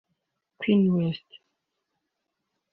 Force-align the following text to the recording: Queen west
Queen 0.57 0.87
west 0.97 1.27